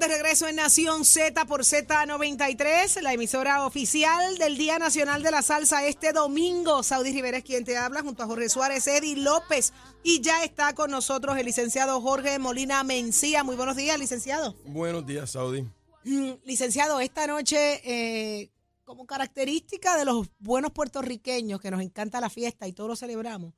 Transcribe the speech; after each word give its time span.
De 0.00 0.08
regreso 0.08 0.48
en 0.48 0.56
Nación 0.56 1.04
Z 1.04 1.44
por 1.44 1.60
Z93, 1.60 3.02
la 3.02 3.12
emisora 3.12 3.66
oficial 3.66 4.38
del 4.38 4.56
Día 4.56 4.78
Nacional 4.78 5.22
de 5.22 5.30
la 5.30 5.42
Salsa 5.42 5.86
este 5.86 6.14
domingo. 6.14 6.82
Saudi 6.82 7.12
Rivera 7.12 7.36
es 7.36 7.44
quien 7.44 7.66
te 7.66 7.76
habla 7.76 8.00
junto 8.00 8.22
a 8.22 8.26
Jorge 8.26 8.48
Suárez, 8.48 8.86
Eddie 8.86 9.16
López. 9.16 9.74
Y 10.02 10.22
ya 10.22 10.42
está 10.42 10.74
con 10.74 10.90
nosotros 10.90 11.36
el 11.36 11.44
licenciado 11.44 12.00
Jorge 12.00 12.38
Molina 12.38 12.82
Mencía. 12.82 13.44
Muy 13.44 13.56
buenos 13.56 13.76
días, 13.76 13.98
licenciado. 13.98 14.56
Buenos 14.64 15.04
días, 15.04 15.32
Saudi. 15.32 15.68
Mm, 16.04 16.30
Licenciado, 16.44 16.98
esta 17.00 17.26
noche, 17.26 17.82
eh, 17.84 18.50
como 18.84 19.04
característica 19.06 19.98
de 19.98 20.06
los 20.06 20.28
buenos 20.38 20.72
puertorriqueños, 20.72 21.60
que 21.60 21.70
nos 21.70 21.82
encanta 21.82 22.22
la 22.22 22.30
fiesta 22.30 22.66
y 22.66 22.72
todos 22.72 22.88
lo 22.88 22.96
celebramos, 22.96 23.52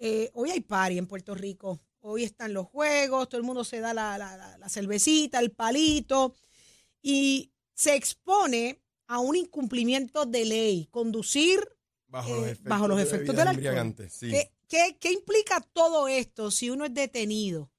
eh, 0.00 0.28
hoy 0.34 0.50
hay 0.50 0.60
party 0.60 0.98
en 0.98 1.06
Puerto 1.06 1.36
Rico. 1.36 1.78
Hoy 2.06 2.24
están 2.24 2.52
los 2.52 2.66
juegos, 2.66 3.30
todo 3.30 3.38
el 3.40 3.46
mundo 3.46 3.64
se 3.64 3.80
da 3.80 3.94
la, 3.94 4.18
la- 4.18 4.36
la- 4.36 4.58
la 4.58 4.68
cervecita, 4.68 5.38
el 5.40 5.52
palito, 5.52 6.34
y 7.00 7.50
se 7.72 7.94
expone 7.96 8.82
a 9.06 9.20
un 9.20 9.36
incumplimiento 9.36 10.26
de 10.26 10.44
ley, 10.44 10.86
conducir 10.90 11.60
Bajo 12.06 12.28
eh, 12.28 12.34
los 12.36 12.44
efectos, 12.44 12.68
bajo 12.68 12.88
los 12.88 12.96
de 12.98 13.02
efectos 13.04 13.34
bebidas 13.36 13.56
del 13.56 13.72
alcohol. 13.72 14.10
sí. 14.10 14.28
¿Qué, 14.30 14.52
qué- 14.68 14.96
qué 15.00 15.12
implica 15.12 15.60
todo 15.72 16.06
esto 16.06 16.50
si 16.50 16.68
uno 16.68 16.84
es 16.84 16.92
detenido 16.92 17.70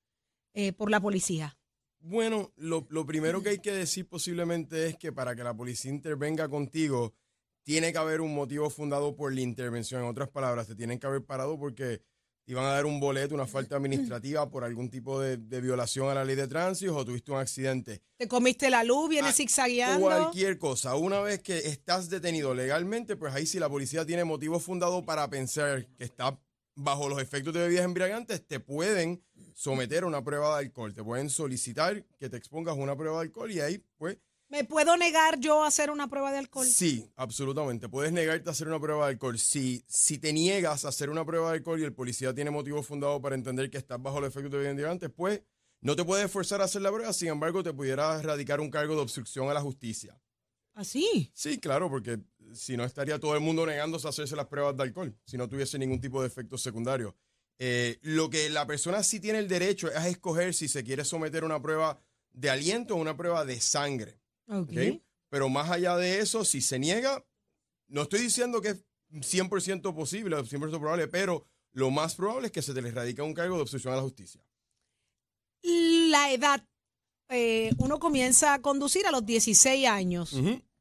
eh, 0.56 0.74
por 0.74 0.90
la 0.90 1.00
policía? 1.00 1.56
Bueno, 2.00 2.52
lo, 2.56 2.88
lo 2.90 3.06
primero 3.06 3.44
que 3.44 3.50
hay 3.50 3.60
que 3.60 3.74
decir 3.74 4.08
posiblemente 4.08 4.88
es 4.88 4.98
que 4.98 5.12
para 5.14 5.36
que 5.36 5.44
la 5.44 5.56
policía 5.56 5.92
intervenga 5.92 6.50
contigo, 6.50 7.14
tiene 7.64 7.92
que 7.92 7.98
haber 8.00 8.22
un 8.22 8.34
motivo 8.34 8.72
fundado 8.72 9.16
por 9.16 9.34
la 9.34 9.42
intervención. 9.42 10.02
En 10.02 10.08
otras 10.08 10.30
palabras, 10.30 10.66
te 10.68 10.76
tienen 10.76 11.00
que 11.00 11.06
haber 11.08 11.24
parado 11.24 11.60
porque 11.60 12.02
te 12.46 12.52
iban 12.52 12.64
a 12.66 12.70
dar 12.70 12.86
un 12.86 13.00
boleto, 13.00 13.34
una 13.34 13.48
falta 13.48 13.76
administrativa 13.76 14.48
por 14.50 14.64
algún 14.64 14.90
tipo 14.90 15.20
de, 15.20 15.38
de 15.38 15.62
violación 15.62 16.10
a 16.10 16.14
la 16.14 16.24
ley 16.24 16.36
de 16.36 16.48
tránsito 16.48 16.96
o 16.96 17.04
tuviste 17.04 17.32
un 17.32 17.40
accidente. 17.40 18.02
Te 18.18 18.28
comiste 18.28 18.70
la 18.70 18.84
luz, 18.84 19.10
vienes 19.10 19.32
Ah, 19.32 19.36
zigzagueando. 19.36 20.00
Cualquier 20.06 20.60
cosa. 20.60 20.96
Una 20.96 21.22
vez 21.22 21.42
que 21.42 21.58
estás 21.58 22.10
detenido 22.10 22.54
legalmente, 22.54 23.16
pues 23.16 23.34
ahí 23.34 23.46
si 23.48 23.58
la 23.60 23.68
policía 23.68 24.06
tiene 24.06 24.24
motivo 24.26 24.60
fundado 24.60 25.04
para 25.04 25.28
pensar 25.30 25.88
que 25.98 26.04
está 26.04 26.40
bajo 26.76 27.10
los 27.10 27.22
efectos 27.22 27.54
de 27.54 27.62
bebidas 27.62 27.86
embriagantes, 27.86 28.46
te 28.46 28.60
pueden 28.60 29.24
someter 29.54 30.04
a 30.04 30.08
una 30.08 30.24
prueba 30.24 30.60
de 30.60 30.66
alcohol. 30.66 30.94
Te 30.94 31.04
pueden 31.04 31.30
solicitar 31.30 32.04
que 32.20 32.30
te 32.30 32.38
expongas 32.38 32.76
a 32.76 32.80
una 32.80 32.96
prueba 32.96 33.18
de 33.18 33.24
alcohol 33.24 33.52
y 33.52 33.60
ahí, 33.62 33.84
pues, 33.98 34.18
¿Me 34.56 34.64
puedo 34.64 34.96
negar 34.96 35.38
yo 35.42 35.66
a 35.66 35.68
hacer 35.68 35.92
una 35.92 36.08
prueba 36.08 36.32
de 36.32 36.38
alcohol? 36.38 36.66
sí, 36.66 37.12
absolutamente. 37.18 37.90
Puedes 37.90 38.14
negarte 38.14 38.48
a 38.48 38.54
hacer 38.54 38.70
una 38.70 38.80
prueba 38.80 39.06
de 39.06 39.12
alcohol. 39.12 39.38
Si, 39.38 39.84
si 39.86 40.18
te 40.18 40.32
niegas 40.32 40.86
a 40.86 40.88
hacer 40.88 41.10
una 41.10 41.26
prueba 41.26 41.52
de 41.52 41.58
alcohol 41.58 41.82
y 41.82 41.84
el 41.84 41.92
policía 41.92 42.34
tiene 42.34 42.52
motivo 42.52 42.82
fundado 42.82 43.22
para 43.22 43.36
entender 43.36 43.70
que 43.70 43.78
estás 43.78 44.02
bajo 44.02 44.22
los 44.22 44.30
efectos 44.30 44.64
de 44.64 44.70
embriagantes, 44.70 45.12
pues 45.14 45.42
no 45.82 45.98
te 45.98 46.06
puedes 46.06 46.32
forzar 46.32 46.62
a 46.62 46.64
hacer 46.64 46.82
la 46.84 46.90
prueba, 46.90 47.12
sin 47.12 47.28
embargo, 47.28 47.64
te 47.64 47.74
pudiera 47.74 48.22
radicar 48.22 48.62
un 48.62 48.72
cargo 48.72 48.96
de 48.96 49.02
obstrucción 49.02 49.50
a 49.50 49.54
la 49.54 49.60
justicia. 49.60 50.18
¿Así? 50.74 51.30
Sí, 51.34 51.60
claro, 51.60 51.90
porque 51.90 52.22
si 52.54 52.78
no 52.78 52.86
estaría 52.86 53.20
todo 53.20 53.36
el 53.36 53.42
mundo 53.42 53.66
negándose 53.66 54.08
a 54.08 54.12
hacerse 54.12 54.38
las 54.38 54.48
pruebas 54.48 54.78
de 54.78 54.84
alcohol, 54.84 55.14
si 55.26 55.36
no 55.36 55.50
tuviese 55.50 55.78
ningún 55.78 56.00
tipo 56.00 56.22
de 56.22 56.28
efectos 56.28 56.62
secundarios. 56.62 57.14
Eh, 57.60 58.00
lo 58.04 58.30
que 58.30 58.50
la 58.50 58.66
persona 58.66 59.04
sí 59.04 59.20
tiene 59.20 59.40
el 59.40 59.50
derecho 59.50 59.90
es 59.90 59.98
a 59.98 60.08
escoger 60.08 60.54
si 60.54 60.70
se 60.70 60.86
quiere 60.86 61.04
someter 61.04 61.44
a 61.44 61.46
una 61.46 61.62
prueba 61.62 62.00
de 62.32 62.50
aliento 62.50 62.96
o 62.96 62.98
una 62.98 63.18
prueba 63.18 63.44
de 63.44 63.60
sangre. 63.60 64.22
Ok. 64.48 64.70
¿ok? 64.70 65.02
Pero 65.30 65.50
más 65.50 65.70
allá 65.70 65.98
de 65.98 66.20
eso, 66.20 66.46
si 66.46 66.62
se 66.62 66.80
niega, 66.80 67.24
no 67.88 68.04
estoy 68.04 68.22
diciendo 68.22 68.62
que 68.62 68.70
es 68.70 68.86
100% 69.12 69.94
posible, 69.94 70.38
100% 70.38 70.80
probable, 70.80 71.08
pero 71.08 71.46
lo 71.74 71.92
más 71.92 72.16
probable 72.16 72.48
es 72.48 72.52
que 72.52 72.62
se 72.62 72.74
te 72.74 72.82
le 72.82 72.92
radica 72.92 73.24
un 73.24 73.34
cargo 73.34 73.56
de 73.56 73.62
obstrucción 73.62 73.94
a 73.94 73.98
la 73.98 74.04
justicia. 74.04 74.42
La 75.64 76.32
edad. 76.32 76.64
eh, 77.30 77.72
uno 77.80 78.00
comienza 78.00 78.54
a 78.54 78.62
conducir 78.62 79.08
a 79.08 79.12
los 79.12 79.26
16 79.26 79.88
años. 79.88 80.36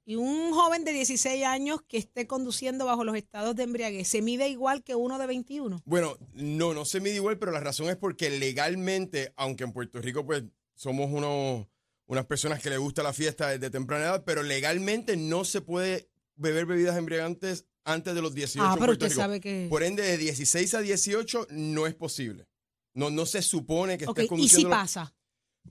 Y 0.07 0.17
un 0.17 0.53
joven 0.53 0.85
de 0.85 0.93
16 0.93 1.45
años 1.45 1.81
que 1.89 1.97
esté 1.97 2.27
conduciendo 2.27 2.85
bajo 2.85 3.05
los 3.05 3.17
estados 3.17 3.57
de 3.57 3.63
embriaguez, 3.63 4.07
¿se 4.07 4.21
mide 4.21 4.49
igual 4.51 4.85
que 4.85 4.95
uno 4.95 5.19
de 5.19 5.27
21? 5.27 5.81
Bueno, 5.87 6.19
no, 6.35 6.75
no 6.75 6.85
se 6.85 7.01
mide 7.01 7.15
igual, 7.15 7.39
pero 7.39 7.53
la 7.53 7.61
razón 7.61 7.89
es 7.89 7.97
porque 7.97 8.29
legalmente, 8.29 9.33
aunque 9.37 9.65
en 9.65 9.73
Puerto 9.73 10.03
Rico 10.03 10.27
pues 10.27 10.45
somos 10.75 11.11
unos, 11.11 11.67
unas 12.07 12.27
personas 12.27 12.61
que 12.61 12.71
les 12.71 12.79
gusta 12.79 13.03
la 13.03 13.13
fiesta 13.13 13.49
desde 13.49 13.71
temprana 13.71 14.05
edad, 14.05 14.25
pero 14.25 14.43
legalmente 14.43 15.17
no 15.17 15.45
se 15.45 15.61
puede 15.61 16.11
beber 16.37 16.67
bebidas 16.67 16.97
embriagantes 16.97 17.67
antes 17.85 18.15
de 18.15 18.23
los 18.23 18.35
18 18.35 18.67
Ah, 18.67 18.77
pero 18.79 18.93
usted 18.93 19.11
sabe 19.11 19.41
que... 19.41 19.67
Por 19.71 19.83
ende, 19.83 20.03
de 20.03 20.17
16 20.17 20.75
a 20.75 20.81
18 20.81 21.49
no 21.51 21.87
es 21.87 21.95
posible. 21.95 22.49
No, 22.95 23.11
no 23.11 23.27
se 23.27 23.43
supone 23.43 23.99
que 23.99 24.05
Ok, 24.07 24.19
estés 24.19 24.25
¿y 24.25 24.27
si 24.27 24.29
conduciendo. 24.29 24.71
pasa? 24.71 25.15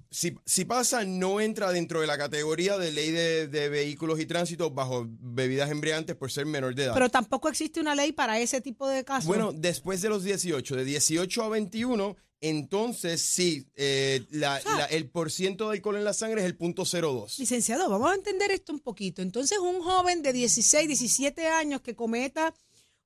Si, 0.09 0.35
si 0.45 0.63
pasa, 0.65 1.03
no 1.05 1.41
entra 1.41 1.71
dentro 1.71 1.99
de 2.01 2.05
la 2.07 2.17
categoría 2.17 2.77
de 2.77 2.91
ley 2.91 3.09
de, 3.11 3.47
de 3.47 3.69
vehículos 3.69 4.19
y 4.19 4.25
tránsito 4.27 4.69
bajo 4.69 5.07
bebidas 5.09 5.71
embriagantes 5.71 6.15
por 6.15 6.31
ser 6.31 6.45
menor 6.45 6.75
de 6.75 6.83
edad. 6.83 6.93
Pero 6.93 7.09
tampoco 7.09 7.49
existe 7.49 7.79
una 7.79 7.95
ley 7.95 8.11
para 8.11 8.39
ese 8.39 8.61
tipo 8.61 8.87
de 8.87 9.03
casos. 9.03 9.25
Bueno, 9.27 9.51
después 9.53 10.01
de 10.03 10.09
los 10.09 10.23
18, 10.23 10.75
de 10.75 10.85
18 10.85 11.43
a 11.43 11.49
21, 11.49 12.15
entonces 12.41 13.21
sí, 13.21 13.65
eh, 13.75 14.23
la- 14.29 14.61
sea- 14.61 14.77
la- 14.77 14.85
el 14.85 15.09
porciento 15.09 15.69
de 15.69 15.77
alcohol 15.77 15.95
en 15.95 16.03
la 16.03 16.13
sangre 16.13 16.41
es 16.41 16.45
el 16.45 16.57
punto 16.57 16.85
02. 16.85 17.39
Licenciado, 17.39 17.89
vamos 17.89 18.11
a 18.11 18.15
entender 18.15 18.51
esto 18.51 18.71
un 18.71 18.81
poquito. 18.81 19.21
Entonces, 19.23 19.57
un 19.57 19.81
joven 19.81 20.21
de 20.21 20.31
16, 20.33 20.87
17 20.87 21.47
años 21.47 21.81
que 21.81 21.95
cometa 21.95 22.53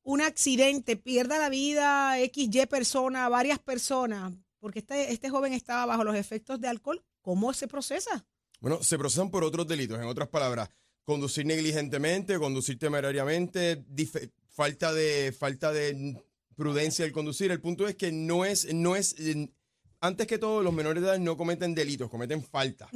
un 0.03 0.21
accidente, 0.21 0.95
pierda 0.97 1.37
la 1.39 1.49
vida 1.49 2.17
XY 2.19 2.65
persona, 2.67 3.29
varias 3.29 3.59
personas, 3.59 4.33
porque 4.59 4.79
este, 4.79 5.11
este 5.11 5.29
joven 5.29 5.53
estaba 5.53 5.85
bajo 5.85 6.03
los 6.03 6.15
efectos 6.15 6.59
de 6.59 6.67
alcohol, 6.67 7.03
¿cómo 7.21 7.53
se 7.53 7.67
procesa? 7.67 8.25
Bueno, 8.59 8.81
se 8.83 8.97
procesan 8.97 9.29
por 9.29 9.43
otros 9.43 9.67
delitos, 9.67 9.99
en 9.99 10.05
otras 10.05 10.29
palabras, 10.29 10.69
conducir 11.03 11.45
negligentemente, 11.45 12.39
conducir 12.39 12.79
temerariamente, 12.79 13.85
falta 14.49 14.93
de 14.93 15.31
falta 15.31 15.71
de 15.71 16.21
prudencia 16.55 17.05
al 17.05 17.11
conducir. 17.11 17.51
El 17.51 17.61
punto 17.61 17.87
es 17.87 17.95
que 17.95 18.11
no 18.11 18.45
es 18.45 18.73
no 18.73 18.95
es 18.95 19.15
antes 19.99 20.27
que 20.27 20.37
todo 20.37 20.63
los 20.63 20.73
menores 20.73 21.03
de 21.03 21.09
edad 21.09 21.19
no 21.19 21.37
cometen 21.37 21.75
delitos, 21.75 22.09
cometen 22.09 22.43
faltas. 22.43 22.89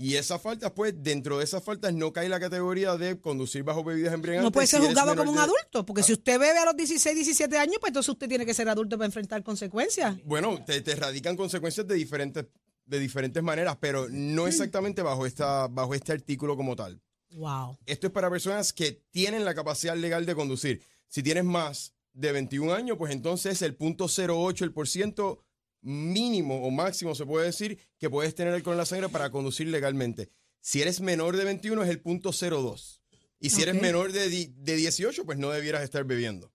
Y 0.00 0.14
esas 0.14 0.40
faltas, 0.40 0.70
pues, 0.70 0.94
dentro 0.96 1.38
de 1.38 1.44
esas 1.44 1.62
faltas 1.64 1.92
no 1.92 2.12
cae 2.12 2.28
la 2.28 2.38
categoría 2.38 2.96
de 2.96 3.20
conducir 3.20 3.64
bajo 3.64 3.82
bebidas 3.82 4.14
embriagantes. 4.14 4.44
No 4.44 4.52
puede 4.52 4.68
ser 4.68 4.80
si 4.80 4.86
juzgado 4.86 5.16
como 5.16 5.30
un 5.32 5.36
de- 5.36 5.42
Ah. 5.42 5.44
adulto, 5.44 5.84
porque 5.84 6.04
si 6.04 6.12
usted 6.12 6.38
bebe 6.38 6.56
a 6.56 6.64
los 6.66 6.76
16, 6.76 7.16
17 7.16 7.58
años, 7.58 7.78
pues 7.80 7.90
entonces 7.90 8.08
usted 8.10 8.28
tiene 8.28 8.46
que 8.46 8.54
ser 8.54 8.68
adulto 8.68 8.96
para 8.96 9.06
enfrentar 9.06 9.42
consecuencias. 9.42 10.16
Bueno, 10.24 10.64
te, 10.64 10.80
te 10.82 10.94
radican 10.94 11.36
consecuencias 11.36 11.84
de 11.88 11.96
diferentes, 11.96 12.46
de 12.86 12.98
diferentes 13.00 13.42
maneras, 13.42 13.76
pero 13.80 14.06
no 14.08 14.46
exactamente 14.46 15.02
bajo, 15.02 15.26
esta, 15.26 15.66
bajo 15.66 15.92
este 15.94 16.12
artículo 16.12 16.56
como 16.56 16.76
tal. 16.76 17.00
Wow. 17.32 17.76
Esto 17.84 18.06
es 18.06 18.12
para 18.12 18.30
personas 18.30 18.72
que 18.72 19.02
tienen 19.10 19.44
la 19.44 19.52
capacidad 19.54 19.96
legal 19.96 20.24
de 20.26 20.34
conducir. 20.36 20.80
Si 21.08 21.24
tienes 21.24 21.44
más 21.44 21.92
de 22.12 22.30
21 22.30 22.72
años, 22.72 22.96
pues 22.98 23.12
entonces 23.12 23.60
el 23.62 23.74
punto 23.74 24.06
08, 24.08 24.64
el 24.64 24.72
por 24.72 24.86
ciento 24.88 25.40
mínimo 25.80 26.64
o 26.66 26.70
máximo 26.70 27.14
se 27.14 27.24
puede 27.26 27.46
decir 27.46 27.78
que 27.98 28.10
puedes 28.10 28.34
tener 28.34 28.54
alcohol 28.54 28.74
en 28.74 28.78
la 28.78 28.86
sangre 28.86 29.08
para 29.08 29.30
conducir 29.30 29.68
legalmente. 29.68 30.30
Si 30.60 30.82
eres 30.82 31.00
menor 31.00 31.36
de 31.36 31.44
21 31.44 31.82
es 31.84 31.88
el 31.90 32.00
punto 32.00 32.30
02. 32.32 33.00
Y 33.40 33.50
si 33.50 33.62
eres 33.62 33.80
menor 33.80 34.10
de, 34.12 34.28
de 34.28 34.76
18, 34.76 35.24
pues 35.24 35.38
no 35.38 35.50
debieras 35.50 35.82
estar 35.84 36.04
bebiendo. 36.04 36.52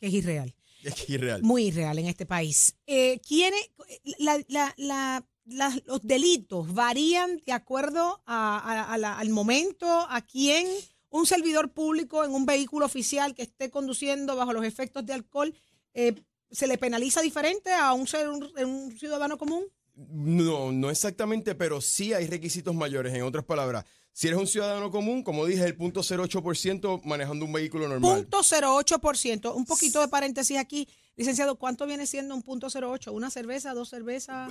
Es 0.00 0.12
irreal. 0.12 0.54
Es 0.84 1.08
irreal. 1.08 1.42
Muy 1.44 1.66
irreal 1.66 1.96
en 2.00 2.06
este 2.06 2.26
país. 2.26 2.74
Eh, 2.88 3.20
¿quiénes- 3.26 3.70
la- 4.18 4.42
la- 4.48 4.74
la- 4.76 5.24
la- 5.44 5.80
los 5.86 6.02
delitos 6.02 6.74
varían 6.74 7.40
de 7.46 7.52
acuerdo 7.52 8.20
a- 8.26 8.58
a- 8.58 8.92
a 8.92 8.98
la- 8.98 9.16
al 9.16 9.28
momento, 9.28 9.86
a 9.88 10.20
quién 10.26 10.66
un 11.10 11.24
servidor 11.24 11.72
público 11.72 12.24
en 12.24 12.32
un 12.32 12.46
vehículo 12.46 12.84
oficial 12.86 13.32
que 13.36 13.42
esté 13.42 13.70
conduciendo 13.70 14.34
bajo 14.34 14.52
los 14.52 14.64
efectos 14.64 15.06
de 15.06 15.12
alcohol 15.12 15.54
eh, 15.94 16.14
se 16.52 16.66
le 16.66 16.78
penaliza 16.78 17.20
diferente 17.22 17.72
a 17.72 17.92
un, 17.92 18.06
ser- 18.06 18.28
un- 18.28 18.52
un 18.64 18.98
ciudadano 18.98 19.36
común. 19.38 19.64
No, 19.94 20.72
no 20.72 20.90
exactamente, 20.90 21.54
pero 21.54 21.80
sí 21.80 22.12
hay 22.14 22.26
requisitos 22.26 22.74
mayores. 22.74 23.12
En 23.14 23.22
otras 23.22 23.44
palabras, 23.44 23.84
si 24.12 24.28
eres 24.28 24.38
un 24.38 24.46
ciudadano 24.46 24.90
común, 24.90 25.22
como 25.22 25.44
dije, 25.46 25.64
el 25.64 25.76
0.08% 25.76 27.02
manejando 27.04 27.44
un 27.44 27.52
vehículo 27.52 27.88
normal. 27.88 28.22
Punto 28.22 28.38
08%. 28.42 29.54
Un 29.54 29.64
poquito 29.64 30.00
de 30.00 30.08
paréntesis 30.08 30.56
aquí. 30.58 30.88
Licenciado, 31.14 31.56
¿cuánto 31.56 31.84
viene 31.86 32.06
siendo 32.06 32.34
un 32.34 32.42
punto 32.42 32.68
08? 32.68 33.12
¿Una 33.12 33.28
cerveza, 33.30 33.74
dos 33.74 33.90
cervezas? 33.90 34.50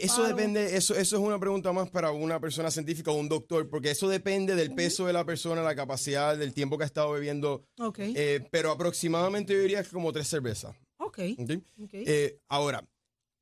Eso 0.00 0.22
depende, 0.26 0.74
eso, 0.76 0.94
eso 0.94 1.16
es 1.16 1.22
una 1.22 1.38
pregunta 1.38 1.70
más 1.72 1.90
para 1.90 2.12
una 2.12 2.40
persona 2.40 2.70
científica 2.70 3.10
o 3.10 3.14
un 3.14 3.28
doctor, 3.28 3.68
porque 3.68 3.90
eso 3.90 4.08
depende 4.08 4.54
del 4.56 4.74
peso 4.74 5.06
de 5.06 5.12
la 5.12 5.26
persona, 5.26 5.62
la 5.62 5.74
capacidad, 5.74 6.36
del 6.38 6.54
tiempo 6.54 6.78
que 6.78 6.84
ha 6.84 6.86
estado 6.86 7.12
bebiendo. 7.12 7.62
Ok, 7.78 7.98
eh, 8.00 8.40
pero 8.50 8.70
aproximadamente 8.70 9.52
yo 9.52 9.60
diría 9.60 9.82
que 9.82 9.90
como 9.90 10.10
tres 10.12 10.28
cervezas. 10.28 10.74
Ok. 11.18 11.38
¿ok? 11.38 11.50
ok. 11.84 11.90
Eh, 11.92 12.40
ahora, 12.48 12.86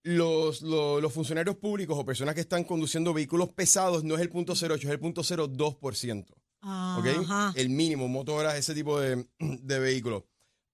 los, 0.02 0.62
los, 0.62 1.02
los 1.02 1.12
funcionarios 1.12 1.56
públicos 1.56 1.98
o 1.98 2.04
personas 2.04 2.34
que 2.34 2.40
están 2.40 2.64
conduciendo 2.64 3.12
vehículos 3.12 3.52
pesados 3.52 4.04
no 4.04 4.14
es 4.14 4.20
el 4.20 4.28
punto 4.28 4.52
08, 4.52 4.74
es 4.74 4.84
el 4.84 5.00
punto 5.00 5.22
02%. 5.22 6.26
¿ok? 6.62 7.06
Ajá. 7.20 7.52
El 7.56 7.70
mínimo, 7.70 8.08
motoras, 8.08 8.56
ese 8.56 8.74
tipo 8.74 9.00
de, 9.00 9.26
de 9.38 9.78
vehículos. 9.78 10.24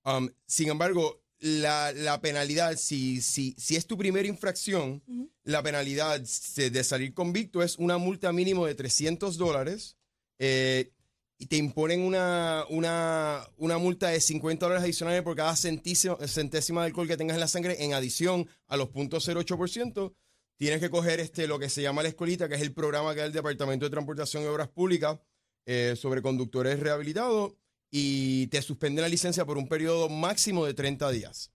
Um, 0.04 0.28
sin 0.46 0.68
embargo, 0.68 1.22
la, 1.38 1.92
la 1.92 2.20
penalidad, 2.20 2.76
si, 2.76 3.20
si, 3.20 3.54
si 3.58 3.76
es 3.76 3.86
tu 3.86 3.96
primera 3.98 4.28
infracción, 4.28 5.02
la 5.42 5.62
penalidad 5.62 6.20
de 6.20 6.84
salir 6.84 7.14
convicto 7.14 7.62
es 7.62 7.78
una 7.78 7.98
multa 7.98 8.32
mínimo 8.32 8.66
de 8.66 8.76
300 8.76 9.36
dólares 9.38 9.96
eh, 10.38 10.92
y 11.42 11.46
te 11.46 11.56
imponen 11.56 12.02
una, 12.02 12.64
una, 12.70 13.44
una 13.56 13.76
multa 13.76 14.08
de 14.10 14.20
50 14.20 14.64
dólares 14.64 14.84
adicionales 14.84 15.22
por 15.22 15.34
cada 15.34 15.56
centísimo- 15.56 16.16
centésima 16.28 16.82
de 16.82 16.86
alcohol 16.86 17.08
que 17.08 17.16
tengas 17.16 17.34
en 17.34 17.40
la 17.40 17.48
sangre 17.48 17.82
en 17.84 17.94
adición 17.94 18.48
a 18.68 18.76
los 18.76 18.90
puntos 18.90 19.26
0.8%. 19.28 20.14
Tienes 20.56 20.78
que 20.78 20.88
coger 20.88 21.18
este, 21.18 21.48
lo 21.48 21.58
que 21.58 21.68
se 21.68 21.82
llama 21.82 22.04
la 22.04 22.10
escolita, 22.10 22.48
que 22.48 22.54
es 22.54 22.60
el 22.62 22.72
programa 22.72 23.12
que 23.12 23.20
da 23.20 23.26
el 23.26 23.32
Departamento 23.32 23.84
de 23.86 23.90
Transportación 23.90 24.44
y 24.44 24.46
Obras 24.46 24.68
Públicas 24.68 25.18
eh, 25.66 25.94
sobre 25.96 26.22
conductores 26.22 26.78
rehabilitados 26.78 27.54
y 27.90 28.46
te 28.46 28.62
suspenden 28.62 29.02
la 29.02 29.08
licencia 29.08 29.44
por 29.44 29.58
un 29.58 29.66
periodo 29.66 30.08
máximo 30.08 30.64
de 30.64 30.74
30 30.74 31.10
días. 31.10 31.50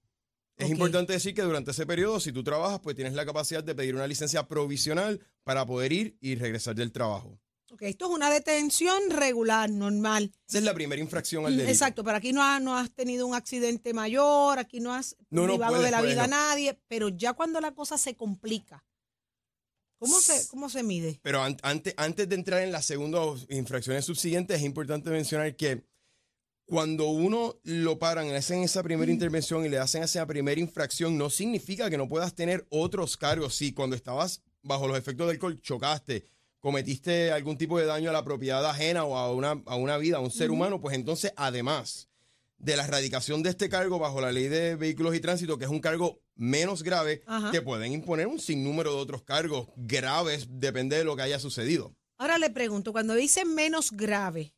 Es 0.57 0.69
importante 0.69 1.13
decir 1.13 1.33
que 1.33 1.43
durante 1.43 1.71
ese 1.71 1.85
periodo, 1.85 2.19
si 2.19 2.33
tú 2.33 2.43
trabajas, 2.43 2.81
pues 2.81 2.95
tienes 2.97 3.13
la 3.13 3.25
capacidad 3.25 3.63
de 3.63 3.73
pedir 3.73 3.95
una 3.95 4.05
licencia 4.07 4.47
provisional 4.49 5.21
para 5.45 5.65
poder 5.65 5.93
ir 5.93 6.17
y 6.19 6.35
regresar 6.35 6.75
del 6.75 6.91
trabajo. 6.91 7.39
Ok, 7.69 7.81
esto 7.83 8.05
es 8.05 8.11
una 8.11 8.29
detención 8.29 9.09
regular, 9.09 9.69
normal. 9.69 10.31
Esa 10.47 10.59
es 10.59 10.63
la 10.63 10.73
primera 10.73 11.01
infracción 11.01 11.45
al 11.45 11.51
delito. 11.57 11.69
Exacto, 11.71 12.03
pero 12.03 12.17
aquí 12.17 12.31
no, 12.31 12.41
ha- 12.41 12.59
no 12.61 12.77
has 12.77 12.91
tenido 12.91 13.27
un 13.27 13.35
accidente 13.35 13.93
mayor, 13.93 14.57
aquí 14.57 14.79
no 14.79 14.93
has 14.93 15.17
No, 15.29 15.41
no, 15.41 15.53
privado 15.53 15.73
puedes, 15.73 15.85
de 15.85 15.91
la 15.91 15.99
puedes, 15.99 16.15
vida 16.15 16.23
a 16.23 16.27
nadie, 16.27 16.79
pero 16.87 17.09
ya 17.09 17.33
cuando 17.33 17.59
la 17.59 17.73
cosa 17.75 17.97
se 17.97 18.15
complica, 18.15 18.85
¿cómo 19.99 20.19
se, 20.21 20.47
cómo 20.47 20.69
se 20.69 20.81
mide? 20.83 21.19
Pero 21.21 21.43
an- 21.43 21.57
antes, 21.61 21.93
antes 21.97 22.29
de 22.29 22.35
entrar 22.35 22.61
en 22.61 22.71
las 22.71 22.85
segundas 22.85 23.45
infracciones 23.49 24.05
subsiguientes, 24.05 24.57
es 24.57 24.63
importante 24.63 25.09
mencionar 25.09 25.53
que 25.57 25.85
cuando 26.65 27.07
uno 27.09 27.59
lo 27.63 27.99
paran, 27.99 28.27
le 28.29 28.37
hacen 28.37 28.61
esa 28.63 28.81
primera 28.83 29.11
intervención 29.11 29.65
y 29.65 29.69
le 29.69 29.77
hacen 29.79 30.03
esa 30.03 30.25
primera 30.25 30.59
infracción, 30.59 31.17
no 31.17 31.29
significa 31.29 31.89
que 31.89 31.97
no 31.97 32.07
puedas 32.09 32.33
tener 32.33 32.65
otros 32.69 33.17
cargos. 33.17 33.55
Si 33.55 33.73
cuando 33.73 33.95
estabas 33.95 34.41
bajo 34.61 34.87
los 34.87 34.97
efectos 34.97 35.27
del 35.27 35.35
alcohol 35.35 35.61
chocaste, 35.61 36.25
cometiste 36.67 37.31
algún 37.31 37.57
tipo 37.57 37.79
de 37.79 37.85
daño 37.85 38.09
a 38.09 38.13
la 38.13 38.25
propiedad 38.25 38.65
ajena 38.65 39.05
o 39.05 39.15
a 39.15 39.31
una, 39.31 39.63
a 39.67 39.77
una 39.77 39.97
vida, 39.97 40.17
a 40.17 40.19
un 40.19 40.29
ser 40.29 40.51
humano, 40.51 40.81
pues 40.81 40.97
entonces 40.97 41.31
además 41.37 42.09
de 42.57 42.75
la 42.75 42.83
erradicación 42.83 43.41
de 43.41 43.51
este 43.51 43.69
cargo 43.69 43.99
bajo 43.99 44.19
la 44.19 44.33
ley 44.33 44.49
de 44.49 44.75
vehículos 44.75 45.15
y 45.15 45.21
tránsito, 45.21 45.57
que 45.57 45.63
es 45.63 45.71
un 45.71 45.79
cargo 45.79 46.19
menos 46.35 46.83
grave, 46.83 47.23
Ajá. 47.25 47.51
te 47.51 47.61
pueden 47.61 47.93
imponer 47.93 48.27
un 48.27 48.37
sinnúmero 48.37 48.95
de 48.95 48.97
otros 48.99 49.23
cargos 49.23 49.69
graves, 49.77 50.45
depende 50.49 50.97
de 50.97 51.05
lo 51.05 51.15
que 51.15 51.21
haya 51.21 51.39
sucedido. 51.39 51.95
Ahora 52.17 52.37
le 52.37 52.49
pregunto, 52.49 52.91
cuando 52.91 53.13
dicen 53.13 53.55
menos 53.55 53.91
grave, 53.93 54.53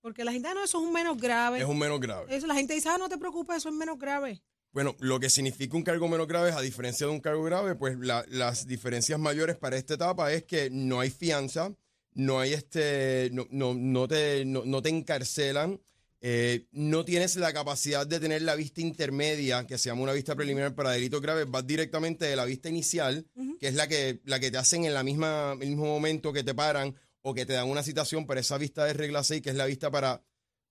porque 0.00 0.22
la 0.22 0.30
gente, 0.30 0.46
ah, 0.46 0.54
no, 0.54 0.62
eso 0.62 0.78
es 0.78 0.84
un 0.84 0.92
menos 0.92 1.18
grave. 1.18 1.58
Es 1.58 1.66
un 1.66 1.76
menos 1.76 1.98
grave. 1.98 2.36
Eso, 2.36 2.46
la 2.46 2.54
gente 2.54 2.72
dice, 2.74 2.88
ah, 2.88 2.98
no 2.98 3.08
te 3.08 3.18
preocupes, 3.18 3.56
eso 3.56 3.68
es 3.68 3.74
menos 3.74 3.98
grave. 3.98 4.44
Bueno, 4.78 4.94
lo 5.00 5.18
que 5.18 5.28
significa 5.28 5.76
un 5.76 5.82
cargo 5.82 6.06
menos 6.06 6.28
grave, 6.28 6.52
a 6.52 6.60
diferencia 6.60 7.04
de 7.04 7.12
un 7.12 7.18
cargo 7.18 7.42
grave, 7.42 7.74
pues 7.74 7.98
la- 7.98 8.24
las 8.28 8.64
diferencias 8.64 9.18
mayores 9.18 9.56
para 9.56 9.76
esta 9.76 9.94
etapa 9.94 10.32
es 10.32 10.44
que 10.44 10.70
no 10.70 11.00
hay 11.00 11.10
fianza, 11.10 11.74
no 12.14 12.38
hay 12.38 12.52
este, 12.52 13.28
no, 13.32 13.48
no, 13.50 13.74
no 13.74 14.06
te, 14.06 14.44
no, 14.44 14.62
no 14.64 14.80
te 14.80 14.90
encarcelan, 14.90 15.80
eh, 16.20 16.68
no 16.70 17.04
tienes 17.04 17.34
la 17.34 17.52
capacidad 17.52 18.06
de 18.06 18.20
tener 18.20 18.42
la 18.42 18.54
vista 18.54 18.80
intermedia, 18.80 19.66
que 19.66 19.78
se 19.78 19.88
llama 19.88 20.02
una 20.02 20.12
vista 20.12 20.36
preliminar 20.36 20.76
para 20.76 20.92
delitos 20.92 21.20
graves, 21.22 21.50
vas 21.50 21.66
directamente 21.66 22.26
de 22.26 22.36
la 22.36 22.44
vista 22.44 22.68
inicial, 22.68 23.26
que 23.58 23.66
es 23.66 23.74
la 23.74 23.88
que, 23.88 24.20
la 24.26 24.38
que 24.38 24.52
te 24.52 24.58
hacen 24.58 24.84
en 24.84 24.94
la 24.94 25.02
misma, 25.02 25.56
el 25.60 25.70
mismo 25.70 25.86
momento 25.86 26.32
que 26.32 26.44
te 26.44 26.54
paran 26.54 26.94
o 27.22 27.34
que 27.34 27.44
te 27.44 27.54
dan 27.54 27.68
una 27.68 27.82
citación 27.82 28.28
para 28.28 28.38
esa 28.38 28.56
vista 28.58 28.84
de 28.84 28.92
regla 28.92 29.24
6, 29.24 29.42
que 29.42 29.50
es 29.50 29.56
la 29.56 29.66
vista 29.66 29.90
para 29.90 30.22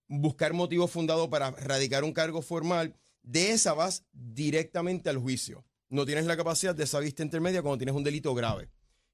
buscar 0.07 0.53
motivo 0.53 0.87
fundado 0.87 1.29
para 1.29 1.51
radicar 1.51 2.05
un 2.05 2.13
cargo 2.13 2.41
formal, 2.41 2.95
de 3.27 3.51
esa 3.51 3.73
vas 3.73 4.05
directamente 4.13 5.09
al 5.09 5.17
juicio. 5.17 5.65
No 5.89 6.05
tienes 6.05 6.25
la 6.25 6.37
capacidad 6.37 6.73
de 6.73 6.85
esa 6.85 6.99
vista 6.99 7.23
intermedia 7.23 7.61
cuando 7.61 7.77
tienes 7.77 7.95
un 7.95 8.03
delito 8.03 8.33
grave. 8.33 8.69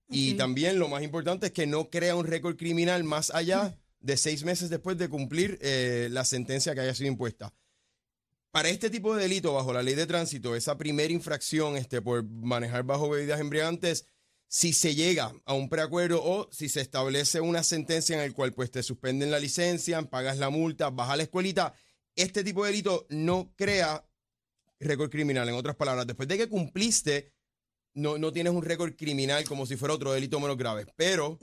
Y 0.09 0.35
también 0.35 0.77
lo 0.77 0.87
más 0.87 1.01
importante 1.01 1.47
es 1.47 1.51
que 1.51 1.65
no 1.65 1.89
crea 1.89 2.15
un 2.15 2.27
récord 2.27 2.55
criminal 2.55 3.03
más 3.03 3.31
allá 3.31 3.75
de 3.99 4.17
seis 4.17 4.43
meses 4.43 4.69
después 4.69 4.97
de 4.97 5.09
cumplir 5.09 5.57
eh, 5.61 6.09
la 6.11 6.25
sentencia 6.25 6.75
que 6.75 6.81
haya 6.81 6.93
sido 6.93 7.09
impuesta. 7.09 7.53
Para 8.51 8.69
este 8.69 8.91
tipo 8.91 9.15
de 9.15 9.23
delito, 9.23 9.53
bajo 9.53 9.73
la 9.73 9.81
ley 9.81 9.95
de 9.95 10.05
tránsito, 10.05 10.55
esa 10.55 10.77
primera 10.77 11.11
infracción 11.11 11.75
este, 11.75 12.01
por 12.01 12.23
manejar 12.23 12.83
bajo 12.83 13.09
bebidas 13.09 13.39
embriagantes, 13.39 14.05
si 14.47 14.73
se 14.73 14.93
llega 14.93 15.33
a 15.45 15.55
un 15.55 15.67
preacuerdo 15.67 16.23
o 16.23 16.47
si 16.51 16.69
se 16.69 16.81
establece 16.81 17.41
una 17.41 17.63
sentencia 17.63 18.15
en 18.15 18.21
el 18.21 18.33
cual 18.33 18.53
pues 18.53 18.69
te 18.69 18.83
suspenden 18.83 19.31
la 19.31 19.39
licencia, 19.39 19.99
pagas 20.03 20.37
la 20.37 20.51
multa, 20.51 20.91
vas 20.91 21.09
a 21.09 21.17
la 21.17 21.23
escuelita, 21.23 21.73
este 22.15 22.43
tipo 22.43 22.63
de 22.63 22.71
delito 22.71 23.05
no 23.09 23.53
crea 23.55 24.07
récord 24.79 25.09
criminal. 25.09 25.47
En 25.49 25.55
otras 25.55 25.75
palabras, 25.75 26.07
después 26.07 26.27
de 26.27 26.37
que 26.37 26.49
cumpliste, 26.49 27.33
no, 27.93 28.17
no 28.17 28.31
tienes 28.31 28.53
un 28.53 28.63
récord 28.63 28.95
criminal 28.95 29.43
como 29.45 29.65
si 29.65 29.75
fuera 29.75 29.93
otro 29.93 30.13
delito 30.13 30.39
menos 30.39 30.57
grave. 30.57 30.85
Pero 30.95 31.39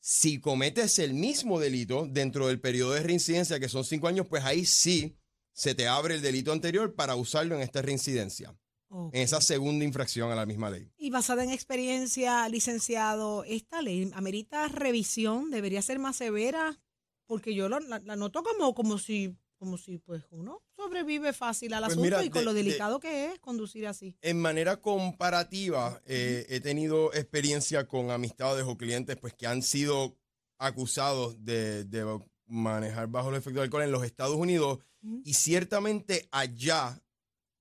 si 0.00 0.40
cometes 0.40 0.98
el 0.98 1.14
mismo 1.14 1.58
delito 1.58 2.06
dentro 2.08 2.48
del 2.48 2.60
periodo 2.60 2.92
de 2.92 3.02
reincidencia, 3.02 3.60
que 3.60 3.68
son 3.68 3.84
cinco 3.84 4.08
años, 4.08 4.26
pues 4.28 4.44
ahí 4.44 4.64
sí 4.64 5.16
se 5.52 5.74
te 5.74 5.88
abre 5.88 6.14
el 6.14 6.22
delito 6.22 6.52
anterior 6.52 6.94
para 6.94 7.16
usarlo 7.16 7.54
en 7.56 7.62
esta 7.62 7.80
reincidencia, 7.82 8.54
en 8.90 9.22
esa 9.22 9.40
segunda 9.40 9.84
infracción 9.84 10.30
a 10.30 10.34
la 10.34 10.46
misma 10.46 10.70
ley. 10.70 10.92
Y 10.98 11.10
basada 11.10 11.44
en 11.44 11.50
experiencia, 11.50 12.48
licenciado, 12.48 13.44
esta 13.44 13.80
ley 13.80 14.10
amerita 14.14 14.68
revisión, 14.68 15.50
debería 15.50 15.82
ser 15.82 15.98
más 15.98 16.16
severa, 16.16 16.78
porque 17.26 17.54
yo 17.54 17.68
la, 17.68 17.80
la 17.80 18.16
noto 18.16 18.42
como, 18.42 18.74
como 18.74 18.98
si, 18.98 19.36
como 19.56 19.78
si 19.78 19.98
pues 19.98 20.22
uno 20.30 20.62
sobrevive 20.76 21.32
fácil 21.32 21.72
al 21.74 21.82
Pues 21.84 21.92
asunto 21.92 22.04
mira, 22.04 22.24
y 22.24 22.30
con 22.30 22.40
de- 22.40 22.44
lo 22.44 22.54
de- 22.54 22.62
delicado 22.62 23.00
que 23.00 23.26
es 23.32 23.38
conducir 23.38 23.86
así. 23.86 24.16
En 24.20 24.40
manera 24.40 24.80
comparativa, 24.80 26.00
eh, 26.06 26.46
he 26.48 26.60
tenido 26.60 27.12
experiencia 27.14 27.86
con 27.86 28.10
amistades 28.10 28.64
o 28.66 28.76
clientes 28.76 29.16
pues, 29.16 29.32
que 29.34 29.46
han 29.46 29.62
sido 29.62 30.16
acusados 30.58 31.44
de, 31.44 31.84
de 31.84 32.20
manejar 32.46 33.08
bajo 33.08 33.30
los 33.30 33.38
efectos 33.38 33.54
del 33.60 33.64
alcohol 33.64 33.82
en 33.82 33.92
los 33.92 34.04
Estados 34.04 34.36
Unidos 34.36 34.78
y 35.24 35.34
ciertamente 35.34 36.28
allá 36.32 37.00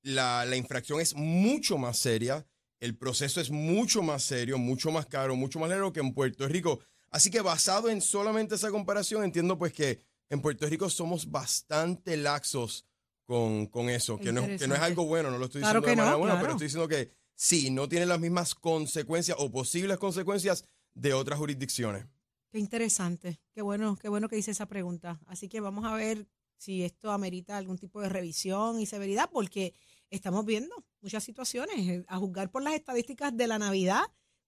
la, 0.01 0.45
la 0.45 0.55
infracción 0.55 0.99
es 0.99 1.13
mucho 1.15 1.77
más 1.77 1.97
seria, 1.97 2.45
el 2.79 2.97
proceso 2.97 3.39
es 3.41 3.51
mucho 3.51 4.01
más 4.01 4.23
serio, 4.23 4.57
mucho 4.57 4.91
más 4.91 5.05
caro, 5.05 5.35
mucho 5.35 5.59
más 5.59 5.69
largo 5.69 5.93
que 5.93 5.99
en 5.99 6.13
Puerto 6.13 6.47
Rico. 6.47 6.79
Así 7.09 7.29
que 7.29 7.41
basado 7.41 7.89
en 7.89 8.01
solamente 8.01 8.55
esa 8.55 8.71
comparación, 8.71 9.23
entiendo 9.23 9.57
pues 9.57 9.73
que 9.73 10.01
en 10.29 10.41
Puerto 10.41 10.67
Rico 10.67 10.89
somos 10.89 11.29
bastante 11.31 12.17
laxos 12.17 12.85
con, 13.25 13.67
con 13.67 13.89
eso, 13.89 14.17
que 14.17 14.31
no, 14.31 14.45
que 14.45 14.67
no 14.67 14.75
es 14.75 14.81
algo 14.81 15.05
bueno, 15.05 15.31
no 15.31 15.37
lo 15.37 15.45
estoy 15.45 15.61
Claro 15.61 15.81
diciendo 15.81 15.87
de 15.87 15.91
que 15.91 15.95
no, 15.95 16.01
manera 16.03 16.17
buena, 16.17 16.33
claro. 16.33 16.43
pero 16.45 16.53
estoy 16.53 16.67
diciendo 16.67 16.87
que 16.87 17.11
sí, 17.33 17.71
no 17.71 17.89
tiene 17.89 18.05
las 18.05 18.19
mismas 18.19 18.53
consecuencias 18.55 19.37
o 19.39 19.51
posibles 19.51 19.97
consecuencias 19.97 20.65
de 20.93 21.13
otras 21.13 21.39
jurisdicciones. 21.39 22.05
Qué 22.51 22.59
interesante, 22.59 23.41
qué 23.53 23.61
bueno, 23.61 23.97
qué 23.97 24.09
bueno 24.09 24.29
que 24.29 24.37
hice 24.37 24.51
esa 24.51 24.67
pregunta. 24.67 25.19
Así 25.25 25.49
que 25.49 25.59
vamos 25.59 25.85
a 25.85 25.93
ver 25.93 26.27
si 26.57 26.83
esto 26.83 27.11
amerita 27.11 27.57
algún 27.57 27.77
tipo 27.77 27.99
de 27.99 28.09
revisión 28.09 28.79
y 28.79 28.85
severidad, 28.85 29.29
porque 29.31 29.73
estamos 30.09 30.45
viendo 30.45 30.73
muchas 31.01 31.23
situaciones. 31.23 31.75
eh, 31.79 32.05
A 32.07 32.17
juzgar 32.17 32.51
por 32.51 32.63
las 32.63 32.73
estadísticas 32.75 33.35
de 33.35 33.47
la 33.47 33.59
Navidad, 33.59 34.03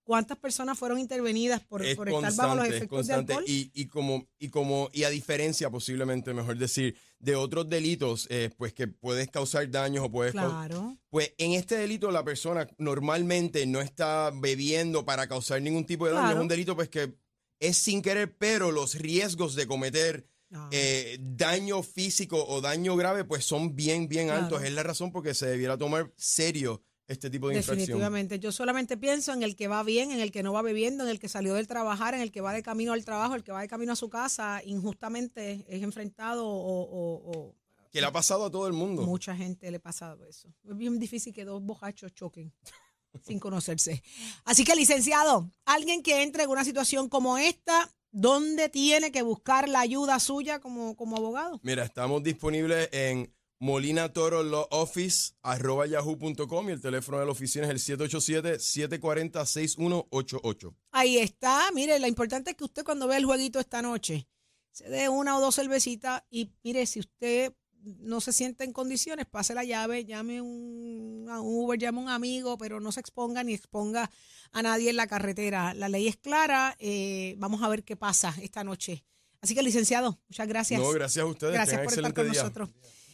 cuántas 0.08 0.38
personas 0.38 0.80
fueron 0.80 1.00
intervenidas 1.00 1.62
por, 1.66 1.86
es 1.86 1.98
por 1.98 2.08
estar 2.08 2.34
bajo 2.36 2.56
los 2.56 2.66
es 2.68 2.74
efectos 2.76 3.06
de 3.08 3.14
constante. 3.14 3.34
alcohol. 3.34 3.44
Y, 3.50 3.72
y 3.74 3.88
como, 3.88 4.26
y 4.40 4.48
como, 4.48 4.90
y 4.94 5.04
a 5.04 5.10
diferencia, 5.10 5.70
posiblemente, 5.70 6.34
mejor 6.34 6.58
decir, 6.58 6.96
de 7.20 7.36
otros 7.36 7.68
delitos, 7.68 8.26
eh, 8.30 8.50
pues 8.58 8.74
que 8.74 8.88
puedes 8.88 9.30
causar 9.30 9.70
daños 9.70 10.06
o 10.06 10.10
puedes 10.10 10.32
Claro. 10.32 10.96
Pues 11.10 11.34
en 11.38 11.52
este 11.52 11.76
delito 11.76 12.10
la 12.10 12.24
persona 12.24 12.68
normalmente 12.78 13.66
no 13.68 13.82
está 13.82 14.32
bebiendo 14.34 15.04
para 15.04 15.28
causar 15.28 15.62
ningún 15.62 15.86
tipo 15.86 16.06
de 16.06 16.14
daño. 16.14 16.24
Claro. 16.24 16.38
Es 16.38 16.42
un 16.42 16.48
delito 16.48 16.76
pues 16.76 16.88
que 16.88 17.14
es 17.60 17.76
sin 17.78 18.02
querer, 18.02 18.38
pero 18.38 18.72
los 18.72 18.96
riesgos 18.96 19.56
de 19.56 19.68
cometer 19.68 20.26
No. 20.50 20.70
eh, 20.72 21.18
daño 21.20 21.84
físico 21.84 22.46
o 22.48 22.62
daño 22.62 22.96
grave 22.96 23.26
pues 23.26 23.44
son 23.44 23.76
bien, 23.76 24.08
bien 24.08 24.28
Claro. 24.28 24.44
altos. 24.44 24.64
Es 24.64 24.72
la 24.72 24.84
razón 24.84 25.12
por 25.12 25.22
que 25.24 25.34
se 25.34 25.48
debiera 25.48 25.78
tomar 25.78 26.14
serio 26.16 26.82
este 27.08 27.30
tipo 27.30 27.48
de 27.50 27.56
infracción. 27.56 27.78
Definitivamente. 27.80 28.40
Yo 28.40 28.52
solamente 28.52 28.98
pienso 28.98 29.32
en 29.34 29.42
el 29.44 29.56
que 29.56 29.68
va 29.68 29.82
bien, 29.84 30.12
en 30.12 30.20
el 30.20 30.32
que 30.32 30.44
no 30.44 30.52
va 30.54 30.62
bebiendo, 30.62 31.04
en 31.06 31.10
el 31.10 31.20
que 31.20 31.30
salió 31.30 31.54
del 31.54 31.68
trabajar, 31.68 32.14
en 32.14 32.22
el 32.22 32.32
que 32.32 32.42
va 32.42 32.52
de 32.54 32.62
camino 32.64 32.94
al 32.94 33.06
trabajo, 33.06 33.34
el 33.36 33.44
que 33.44 33.52
va 33.52 33.62
de 33.62 33.68
camino 33.68 33.94
a 33.94 33.96
su 33.96 34.10
casa, 34.10 34.62
injustamente 34.66 35.66
es 35.70 35.84
enfrentado 35.84 36.46
o, 36.48 36.82
o- 36.82 37.32
o 37.32 37.56
Que 37.92 38.02
le 38.02 38.08
ha 38.08 38.12
pasado 38.12 38.46
a 38.46 38.52
todo 38.52 38.68
el 38.68 38.74
mundo. 38.74 39.04
mucha 39.04 39.36
gente 39.36 39.70
le 39.72 39.78
ha 39.78 39.82
pasado 39.82 40.26
eso. 40.26 40.50
Es 40.70 40.78
bien 40.78 41.00
difícil 41.00 41.34
que 41.34 41.46
dos 41.46 41.64
bojachos 41.64 42.14
choquen 42.14 42.54
sin 43.24 43.40
conocerse. 43.40 44.04
Así 44.44 44.64
que, 44.66 44.76
licenciado, 44.76 45.52
alguien 45.66 46.04
que 46.04 46.24
entre 46.24 46.44
en 46.44 46.50
una 46.50 46.66
situación 46.66 47.08
como 47.10 47.38
esta, 47.38 47.90
¿dónde 48.12 48.68
tiene 48.70 49.12
que 49.12 49.22
buscar 49.22 49.70
la 49.70 49.80
ayuda 49.80 50.20
suya 50.20 50.60
como, 50.60 50.96
como 50.98 51.16
abogado? 51.18 51.60
Mira, 51.64 51.84
estamos 51.86 52.22
disponibles 52.22 52.90
en 52.92 53.34
Molina 53.60 54.14
Toro 54.14 54.44
Law 54.44 54.68
Office, 54.70 55.34
arroba 55.42 55.88
yahoo.com 55.88 56.70
y 56.70 56.74
el 56.74 56.80
teléfono 56.82 57.20
de 57.20 57.26
la 57.26 57.32
oficina 57.32 57.66
es 57.66 57.72
el 57.90 57.98
787-740-6188. 58.00 60.76
Ahí 60.92 61.18
está. 61.18 61.72
Mire, 61.74 61.98
lo 62.00 62.06
importante 62.08 62.52
es 62.52 62.58
que 62.58 62.66
usted 62.66 62.84
cuando 62.84 63.08
vea 63.08 63.18
el 63.18 63.26
jueguito 63.26 63.60
esta 63.60 63.82
noche 63.82 64.28
se 64.72 64.88
dé 64.90 65.10
una 65.10 65.36
o 65.38 65.42
dos 65.42 65.56
cervecitas 65.56 66.22
y 66.30 66.52
mire, 66.64 66.86
si 66.86 67.00
usted 67.00 67.52
no 67.82 68.22
se 68.22 68.32
siente 68.32 68.64
en 68.64 68.74
condiciones, 68.74 69.26
pase 69.26 69.56
la 69.56 69.64
llave, 69.64 70.06
llame 70.06 70.40
un, 70.42 71.26
a 71.30 71.42
un 71.42 71.64
Uber, 71.64 71.80
llame 71.80 71.98
a 72.00 72.04
un 72.04 72.10
amigo, 72.10 72.58
pero 72.60 72.80
no 72.80 72.92
se 72.92 73.00
exponga 73.00 73.44
ni 73.44 73.56
exponga 73.56 74.12
a 74.52 74.62
nadie 74.62 74.92
en 74.92 74.98
la 74.98 75.08
carretera. 75.08 75.74
La 75.74 75.90
ley 75.90 76.08
es 76.08 76.18
clara. 76.18 76.76
eh, 76.80 77.34
vamos 77.40 77.64
a 77.64 77.70
ver 77.70 77.84
qué 77.84 77.96
pasa 77.96 78.36
esta 78.42 78.64
noche. 78.64 79.04
Así 79.42 79.56
que, 79.56 79.64
licenciado, 79.64 80.20
muchas 80.28 80.48
gracias. 80.48 80.80
No, 80.80 80.92
gracias 80.92 81.24
a 81.24 81.26
ustedes. 81.26 81.54
Gracias 81.54 81.78
Tengan 81.78 81.86
por 81.86 81.94
estar 81.94 82.14
con 82.14 82.32
día. 82.32 82.42
nosotros. 82.42 82.70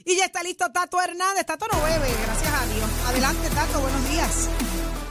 Y 0.06 0.18
ya 0.18 0.26
está 0.26 0.44
listo 0.44 0.66
Tato 0.72 1.02
Hernández. 1.02 1.46
Tato 1.46 1.66
no 1.72 1.82
bebe, 1.82 2.12
gracias 2.24 2.54
a 2.54 2.66
Dios. 2.74 3.08
Adelante, 3.08 3.50
Tato, 3.56 3.82
buenos 3.82 4.10
días. 4.10 4.50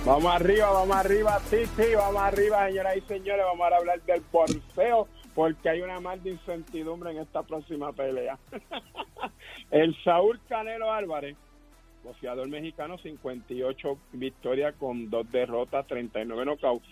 Vamos 0.04 0.34
arriba, 0.34 0.70
vamos 0.70 0.96
arriba, 0.96 1.40
sí, 1.48 1.94
vamos 1.96 2.20
arriba, 2.20 2.66
señoras 2.66 2.96
y 2.96 3.00
señores. 3.02 3.44
Vamos 3.46 3.72
a 3.72 3.76
hablar 3.76 4.02
del 4.02 4.22
boxeo 4.32 5.08
porque 5.34 5.68
hay 5.68 5.80
una 5.80 6.00
de 6.16 6.30
incertidumbre 6.30 7.12
en 7.12 7.18
esta 7.18 7.42
próxima 7.42 7.92
pelea. 7.92 8.38
El 9.70 9.96
Saúl 10.02 10.40
Canelo 10.48 10.92
Álvarez, 10.92 11.36
boxeador 12.04 12.48
mexicano, 12.48 12.98
58 12.98 13.98
victorias 14.12 14.74
con 14.78 15.08
dos 15.08 15.30
derrotas, 15.30 15.86
39 15.86 16.44
knockouts, 16.44 16.86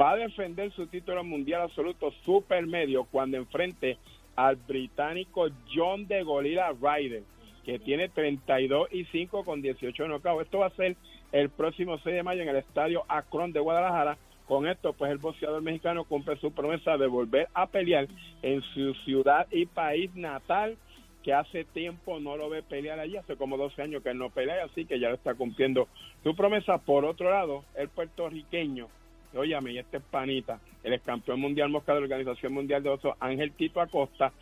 va 0.00 0.12
a 0.12 0.16
defender 0.16 0.72
su 0.72 0.86
título 0.86 1.22
mundial 1.22 1.62
absoluto 1.62 2.10
supermedio 2.24 3.04
cuando 3.04 3.36
enfrente 3.36 3.98
al 4.36 4.56
británico 4.56 5.46
John 5.72 6.08
de 6.08 6.22
Golila 6.22 6.72
Ryder, 6.72 7.22
que 7.64 7.78
tiene 7.78 8.08
32 8.08 8.88
y 8.92 9.04
5 9.06 9.44
con 9.44 9.62
18 9.62 10.06
knockouts. 10.06 10.44
Esto 10.44 10.58
va 10.58 10.66
a 10.66 10.70
ser 10.70 10.96
el 11.32 11.50
próximo 11.50 11.98
6 11.98 12.14
de 12.14 12.22
mayo 12.22 12.42
en 12.42 12.48
el 12.48 12.56
estadio 12.56 13.04
Akron 13.08 13.52
de 13.52 13.60
Guadalajara. 13.60 14.16
Con 14.46 14.68
esto, 14.68 14.92
pues 14.92 15.10
el 15.10 15.18
boxeador 15.18 15.62
mexicano 15.62 16.04
cumple 16.04 16.36
su 16.36 16.52
promesa 16.52 16.98
de 16.98 17.06
volver 17.06 17.48
a 17.54 17.66
pelear 17.66 18.06
en 18.42 18.60
su 18.74 18.92
ciudad 19.04 19.46
y 19.50 19.64
país 19.64 20.14
natal, 20.14 20.76
que 21.22 21.32
hace 21.32 21.64
tiempo 21.64 22.20
no 22.20 22.36
lo 22.36 22.50
ve 22.50 22.62
pelear 22.62 23.00
allí, 23.00 23.16
hace 23.16 23.36
como 23.36 23.56
12 23.56 23.80
años 23.80 24.02
que 24.02 24.10
él 24.10 24.18
no 24.18 24.28
pelea, 24.28 24.66
así 24.66 24.84
que 24.84 25.00
ya 25.00 25.08
lo 25.08 25.14
está 25.14 25.34
cumpliendo 25.34 25.88
su 26.22 26.36
promesa. 26.36 26.76
Por 26.76 27.06
otro 27.06 27.30
lado, 27.30 27.64
el 27.74 27.88
puertorriqueño, 27.88 28.88
óyame, 29.34 29.72
y 29.72 29.78
este 29.78 29.96
es 29.96 30.02
panita, 30.02 30.60
el 30.82 30.92
ex 30.92 31.02
campeón 31.02 31.40
mundial 31.40 31.70
mosca 31.70 31.94
de 31.94 32.00
la 32.00 32.04
Organización 32.04 32.52
Mundial 32.52 32.82
de 32.82 32.90
Oso, 32.90 33.16
Ángel 33.20 33.52
Tito 33.52 33.80
Acosta, 33.80 34.32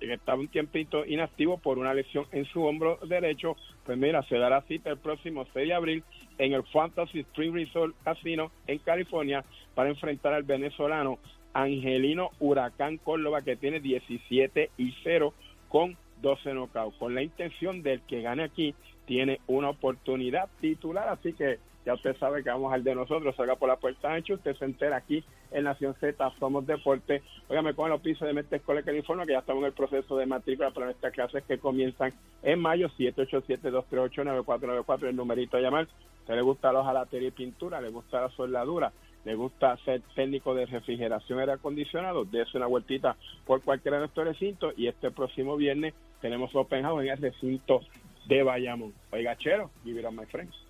estaba 0.00 0.40
un 0.40 0.48
tiempito 0.48 1.04
inactivo 1.04 1.58
por 1.58 1.78
una 1.78 1.94
lesión 1.94 2.26
en 2.32 2.44
su 2.46 2.64
hombro 2.64 2.98
derecho, 3.06 3.56
pues 3.84 3.98
mira, 3.98 4.22
se 4.24 4.38
dará 4.38 4.62
cita 4.62 4.90
el 4.90 4.98
próximo 4.98 5.46
6 5.52 5.68
de 5.68 5.74
abril 5.74 6.04
en 6.38 6.52
el 6.52 6.62
Fantasy 6.64 7.20
Spring 7.20 7.54
Resort 7.54 7.94
Casino 8.04 8.50
en 8.66 8.78
California 8.78 9.44
para 9.74 9.90
enfrentar 9.90 10.34
al 10.34 10.42
venezolano 10.42 11.18
Angelino 11.54 12.30
Huracán 12.38 12.98
Córdoba 12.98 13.42
que 13.42 13.56
tiene 13.56 13.80
17 13.80 14.70
y 14.78 14.94
0 15.02 15.34
con 15.68 15.96
12 16.20 16.54
knockouts. 16.54 16.96
Con 16.98 17.14
la 17.14 17.22
intención 17.22 17.82
del 17.82 18.00
que 18.02 18.22
gane 18.22 18.44
aquí 18.44 18.74
tiene 19.06 19.40
una 19.46 19.70
oportunidad 19.70 20.48
titular, 20.60 21.08
así 21.08 21.32
que 21.32 21.58
ya 21.84 21.94
usted 21.94 22.16
sabe 22.18 22.44
que 22.44 22.50
vamos 22.50 22.72
al 22.72 22.84
de 22.84 22.94
nosotros, 22.94 23.34
salga 23.34 23.56
por 23.56 23.68
la 23.68 23.76
puerta 23.76 24.12
ancha, 24.12 24.34
usted 24.34 24.54
se 24.56 24.64
entera 24.64 24.96
aquí 24.96 25.24
en 25.50 25.64
Nación 25.64 25.94
Z, 26.00 26.32
Somos 26.38 26.66
Deporte. 26.66 27.22
Óigame 27.48 27.74
con 27.74 27.90
el 27.90 28.00
pisos 28.00 28.26
de 28.26 28.34
Mente 28.34 28.56
Escuela 28.56 28.82
California, 28.82 29.26
que 29.26 29.32
ya 29.32 29.40
estamos 29.40 29.62
en 29.62 29.66
el 29.66 29.72
proceso 29.72 30.16
de 30.16 30.26
matrícula 30.26 30.70
para 30.70 30.86
nuestras 30.86 31.12
clases 31.12 31.42
que 31.44 31.58
comienzan 31.58 32.12
en 32.42 32.60
mayo, 32.60 32.88
787-238-9494, 32.98 35.08
el 35.08 35.16
numerito 35.16 35.56
a 35.56 35.60
llamar. 35.60 35.88
¿Usted 36.20 36.34
le 36.34 36.42
gusta 36.42 36.72
la 36.72 36.80
hojalatería 36.80 37.28
y 37.28 37.32
pintura? 37.32 37.80
¿Le 37.80 37.90
gusta 37.90 38.20
la 38.20 38.30
soldadura? 38.30 38.92
¿Le 39.24 39.34
gusta 39.34 39.76
ser 39.78 40.02
técnico 40.14 40.54
de 40.54 40.66
refrigeración 40.66 41.40
aire 41.40 41.52
acondicionado? 41.52 42.24
Dese 42.24 42.56
una 42.56 42.66
vueltita 42.66 43.16
por 43.44 43.62
cualquiera 43.62 43.96
de 43.96 44.02
nuestros 44.02 44.26
recintos 44.26 44.74
y 44.76 44.86
este 44.86 45.10
próximo 45.10 45.56
viernes 45.56 45.94
tenemos 46.20 46.54
Open 46.54 46.82
House 46.82 47.02
en 47.02 47.10
el 47.10 47.18
recinto 47.18 47.80
de 48.26 48.42
Bayamón. 48.42 48.94
Oiga, 49.10 49.36
chero, 49.36 49.70
up, 49.84 50.12
my 50.12 50.26
friends. 50.26 50.61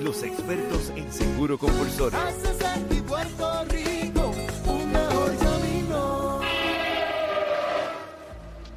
Los 0.00 0.22
expertos 0.22 0.92
en 0.94 1.12
seguro 1.12 1.58
compulsorio. 1.58 2.16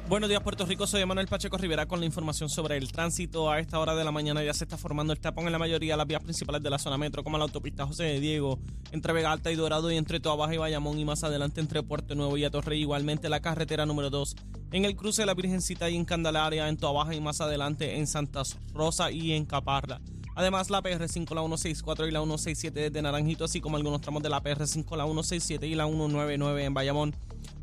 Buenos 0.08 0.28
días, 0.28 0.42
Puerto 0.42 0.66
Rico. 0.66 0.88
Soy 0.88 1.06
Manuel 1.06 1.28
Pacheco 1.28 1.56
Rivera 1.58 1.86
con 1.86 2.00
la 2.00 2.06
información 2.06 2.48
sobre 2.48 2.76
el 2.76 2.90
tránsito. 2.90 3.52
A 3.52 3.60
esta 3.60 3.78
hora 3.78 3.94
de 3.94 4.02
la 4.02 4.10
mañana 4.10 4.42
ya 4.42 4.52
se 4.52 4.64
está 4.64 4.76
formando 4.76 5.12
el 5.12 5.20
tapón 5.20 5.46
en 5.46 5.52
la 5.52 5.60
mayoría 5.60 5.92
de 5.92 5.96
las 5.96 6.08
vías 6.08 6.24
principales 6.24 6.60
de 6.60 6.70
la 6.70 6.78
zona 6.80 6.98
metro, 6.98 7.22
como 7.22 7.38
la 7.38 7.44
autopista 7.44 7.86
José 7.86 8.04
de 8.04 8.18
Diego, 8.18 8.58
entre 8.90 9.12
Vega 9.12 9.30
Alta 9.30 9.52
y 9.52 9.54
Dorado, 9.54 9.92
y 9.92 9.96
entre 9.96 10.18
Toa 10.18 10.34
Baja 10.34 10.54
y 10.54 10.58
Bayamón, 10.58 10.98
y 10.98 11.04
más 11.04 11.22
adelante 11.22 11.60
entre 11.60 11.84
Puerto 11.84 12.16
Nuevo 12.16 12.36
y 12.36 12.44
Atorrey. 12.44 12.80
Igualmente 12.80 13.28
la 13.28 13.38
carretera 13.38 13.86
número 13.86 14.10
2 14.10 14.34
en 14.72 14.84
el 14.84 14.96
cruce 14.96 15.22
de 15.22 15.26
la 15.26 15.34
Virgencita 15.34 15.88
y 15.88 15.94
en 15.94 16.04
Candelaria, 16.04 16.68
en 16.68 16.76
Toa 16.76 16.90
Baja, 16.90 17.14
y 17.14 17.20
más 17.20 17.40
adelante 17.40 17.96
en 17.96 18.08
Santa 18.08 18.42
Rosa 18.72 19.12
y 19.12 19.34
en 19.34 19.46
Caparra. 19.46 20.00
Además, 20.34 20.70
la 20.70 20.82
PR5, 20.82 21.34
la 21.34 21.42
164 21.42 22.08
y 22.08 22.10
la 22.10 22.20
167 22.20 22.80
desde 22.80 23.02
Naranjito, 23.02 23.44
así 23.44 23.60
como 23.60 23.76
algunos 23.76 24.00
tramos 24.00 24.22
de 24.22 24.28
la 24.28 24.42
PR5, 24.42 24.96
la 24.96 25.04
167 25.04 25.66
y 25.66 25.74
la 25.74 25.86
199 25.86 26.64
en 26.64 26.74
Bayamón. 26.74 27.14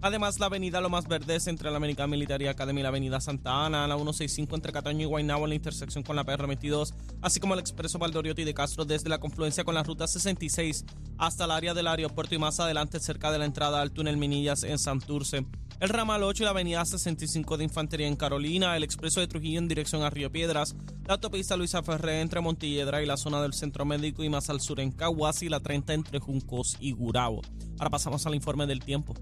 Además, 0.03 0.39
la 0.39 0.47
avenida 0.47 0.81
Lomas 0.81 1.07
Verdes 1.07 1.47
entre 1.47 1.69
la 1.69 1.77
American 1.77 2.09
Military 2.09 2.47
Academy 2.47 2.79
y 2.79 2.83
la 2.83 2.89
avenida 2.89 3.21
Santa 3.21 3.65
Ana, 3.65 3.87
la 3.87 3.95
165 3.95 4.55
entre 4.55 4.71
Cataño 4.71 5.01
y 5.01 5.05
Guaynabo 5.05 5.43
en 5.45 5.49
la 5.49 5.55
intersección 5.55 6.03
con 6.03 6.15
la 6.15 6.25
PR22, 6.25 6.93
así 7.21 7.39
como 7.39 7.53
el 7.53 7.59
expreso 7.59 7.99
Valdoriotti 7.99 8.43
de 8.43 8.53
Castro 8.53 8.85
desde 8.85 9.09
la 9.09 9.19
confluencia 9.19 9.63
con 9.63 9.75
la 9.75 9.83
ruta 9.83 10.07
66 10.07 10.85
hasta 11.17 11.45
el 11.45 11.51
área 11.51 11.73
del 11.73 11.87
aeropuerto 11.87 12.33
y 12.33 12.39
más 12.39 12.59
adelante 12.59 12.99
cerca 12.99 13.31
de 13.31 13.37
la 13.37 13.45
entrada 13.45 13.81
al 13.81 13.91
túnel 13.91 14.17
Minillas 14.17 14.63
en 14.63 14.79
Santurce. 14.79 15.45
El 15.81 15.89
ramal 15.89 16.21
8 16.21 16.43
y 16.43 16.45
la 16.45 16.51
avenida 16.51 16.85
65 16.85 17.57
de 17.57 17.63
Infantería 17.63 18.05
en 18.05 18.15
Carolina, 18.15 18.77
el 18.77 18.83
expreso 18.83 19.19
de 19.19 19.25
Trujillo 19.25 19.57
en 19.57 19.67
dirección 19.67 20.03
a 20.03 20.11
Río 20.11 20.31
Piedras, 20.31 20.75
la 21.07 21.15
autopista 21.15 21.57
Luisa 21.57 21.81
Ferré 21.81 22.21
entre 22.21 22.39
Montilledra 22.39 23.01
y 23.01 23.07
la 23.07 23.17
zona 23.17 23.41
del 23.41 23.55
Centro 23.55 23.83
Médico 23.83 24.23
y 24.23 24.29
más 24.29 24.51
al 24.51 24.61
sur 24.61 24.79
en 24.79 24.91
Caguas 24.91 25.41
y 25.41 25.49
la 25.49 25.59
30 25.59 25.95
entre 25.95 26.19
Juncos 26.19 26.77
y 26.79 26.91
Gurabo. 26.91 27.41
Ahora 27.79 27.89
pasamos 27.89 28.27
al 28.27 28.35
informe 28.35 28.67
del 28.67 28.81
tiempo. 28.81 29.15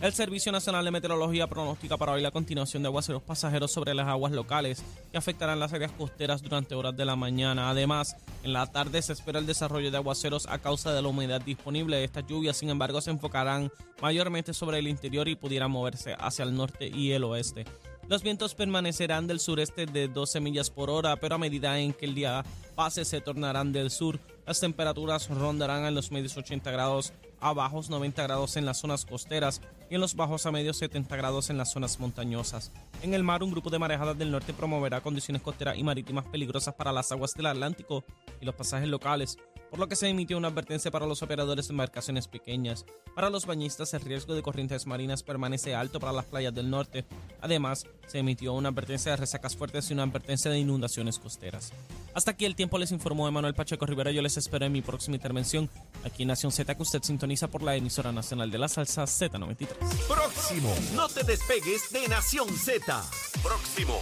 El 0.00 0.14
Servicio 0.14 0.50
Nacional 0.50 0.82
de 0.82 0.90
Meteorología 0.90 1.46
pronostica 1.46 1.98
para 1.98 2.12
hoy 2.12 2.22
la 2.22 2.30
continuación 2.30 2.82
de 2.82 2.86
aguaceros 2.86 3.22
pasajeros 3.22 3.70
sobre 3.70 3.92
las 3.92 4.08
aguas 4.08 4.32
locales 4.32 4.82
que 5.12 5.18
afectarán 5.18 5.60
las 5.60 5.74
áreas 5.74 5.92
costeras 5.92 6.40
durante 6.42 6.74
horas 6.74 6.96
de 6.96 7.04
la 7.04 7.16
mañana. 7.16 7.68
Además, 7.68 8.16
en 8.42 8.54
la 8.54 8.64
tarde 8.66 9.02
se 9.02 9.12
espera 9.12 9.38
el 9.38 9.46
desarrollo 9.46 9.90
de 9.90 9.98
aguaceros 9.98 10.46
a 10.46 10.58
causa 10.58 10.94
de 10.94 11.02
la 11.02 11.08
humedad 11.08 11.42
disponible. 11.42 12.02
Estas 12.02 12.26
lluvias, 12.26 12.56
sin 12.56 12.70
embargo, 12.70 13.02
se 13.02 13.10
enfocarán 13.10 13.70
mayormente 14.00 14.54
sobre 14.54 14.78
el 14.78 14.88
interior 14.88 15.28
y 15.28 15.36
pudieran 15.36 15.70
moverse 15.70 16.16
hacia 16.18 16.44
el 16.44 16.54
norte 16.54 16.88
y 16.88 17.12
el 17.12 17.24
oeste. 17.24 17.66
Los 18.08 18.22
vientos 18.22 18.54
permanecerán 18.54 19.26
del 19.26 19.38
sureste 19.38 19.84
de 19.84 20.08
12 20.08 20.40
millas 20.40 20.70
por 20.70 20.88
hora, 20.88 21.16
pero 21.16 21.34
a 21.34 21.38
medida 21.38 21.78
en 21.78 21.92
que 21.92 22.06
el 22.06 22.14
día 22.14 22.42
pase 22.74 23.04
se 23.04 23.20
tornarán 23.20 23.70
del 23.70 23.90
sur. 23.90 24.18
Las 24.46 24.60
temperaturas 24.60 25.28
rondarán 25.28 25.84
en 25.84 25.94
los 25.94 26.10
medios 26.10 26.38
80 26.38 26.70
grados 26.70 27.12
a 27.38 27.52
bajos 27.52 27.90
90 27.90 28.22
grados 28.22 28.56
en 28.56 28.66
las 28.66 28.78
zonas 28.78 29.04
costeras 29.04 29.60
y 29.90 29.96
en 29.96 30.00
los 30.00 30.14
bajos 30.14 30.46
a 30.46 30.52
medios 30.52 30.78
70 30.78 31.14
grados 31.16 31.50
en 31.50 31.58
las 31.58 31.72
zonas 31.72 31.98
montañosas. 31.98 32.70
En 33.02 33.12
el 33.12 33.24
mar, 33.24 33.42
un 33.42 33.50
grupo 33.50 33.70
de 33.70 33.78
marejadas 33.80 34.16
del 34.16 34.30
norte 34.30 34.54
promoverá 34.54 35.00
condiciones 35.00 35.42
costeras 35.42 35.76
y 35.76 35.82
marítimas 35.82 36.24
peligrosas 36.26 36.74
para 36.74 36.92
las 36.92 37.10
aguas 37.10 37.34
del 37.34 37.46
Atlántico 37.46 38.04
y 38.40 38.46
los 38.46 38.54
pasajes 38.54 38.88
locales, 38.88 39.36
por 39.70 39.78
lo 39.78 39.88
que 39.88 39.96
se 39.96 40.08
emitió 40.08 40.36
una 40.36 40.48
advertencia 40.48 40.90
para 40.90 41.06
los 41.06 41.22
operadores 41.22 41.68
de 41.68 41.72
embarcaciones 41.72 42.28
pequeñas. 42.28 42.84
Para 43.14 43.30
los 43.30 43.46
bañistas, 43.46 43.94
el 43.94 44.00
riesgo 44.00 44.34
de 44.34 44.42
corrientes 44.42 44.86
marinas 44.86 45.22
permanece 45.22 45.74
alto 45.74 46.00
para 46.00 46.12
las 46.12 46.24
playas 46.24 46.54
del 46.54 46.68
norte. 46.70 47.06
Además, 47.40 47.86
se 48.06 48.18
emitió 48.18 48.52
una 48.52 48.70
advertencia 48.70 49.12
de 49.12 49.16
resacas 49.16 49.56
fuertes 49.56 49.88
y 49.90 49.94
una 49.94 50.02
advertencia 50.02 50.50
de 50.50 50.58
inundaciones 50.58 51.18
costeras. 51.18 51.72
Hasta 52.12 52.32
aquí 52.32 52.44
el 52.44 52.56
tiempo 52.56 52.78
les 52.78 52.90
informó 52.90 53.28
Emanuel 53.28 53.54
Pacheco 53.54 53.86
Rivera. 53.86 54.10
Yo 54.10 54.22
les 54.22 54.36
espero 54.36 54.66
en 54.66 54.72
mi 54.72 54.82
próxima 54.82 55.16
intervención 55.16 55.70
aquí 56.04 56.22
en 56.22 56.28
Nación 56.28 56.50
Z, 56.50 56.74
que 56.74 56.82
usted 56.82 57.02
sintoniza 57.02 57.48
por 57.48 57.62
la 57.62 57.76
emisora 57.76 58.10
nacional 58.10 58.50
de 58.50 58.58
la 58.58 58.68
salsa 58.68 59.04
Z93. 59.04 59.68
Próximo. 60.08 60.74
No 60.94 61.08
te 61.08 61.22
despegues 61.22 61.90
de 61.92 62.08
Nación 62.08 62.48
Z. 62.48 63.04
Próximo. 63.42 64.00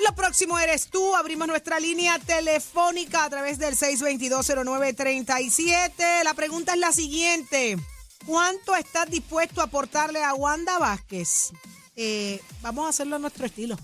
Lo 0.00 0.14
próximo 0.14 0.58
eres 0.58 0.88
tú. 0.88 1.14
Abrimos 1.14 1.46
nuestra 1.46 1.78
línea 1.78 2.18
telefónica 2.18 3.24
a 3.24 3.30
través 3.30 3.58
del 3.58 3.76
6220937. 3.76 6.24
La 6.24 6.34
pregunta 6.34 6.74
es 6.74 6.78
la 6.78 6.92
siguiente. 6.92 7.76
¿Cuánto 8.26 8.74
estás 8.74 9.10
dispuesto 9.10 9.60
a 9.60 9.64
aportarle 9.64 10.24
a 10.24 10.34
Wanda 10.34 10.78
Vázquez? 10.78 11.52
Eh, 11.96 12.40
vamos 12.62 12.86
a 12.86 12.88
hacerlo 12.88 13.16
a 13.16 13.18
nuestro 13.18 13.44
estilo. 13.46 13.76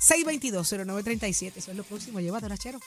6220937. 0.00 1.52
Eso 1.56 1.70
es 1.70 1.76
lo 1.76 1.84
próximo. 1.84 2.20
Llévatela, 2.20 2.56
chero. 2.56 2.80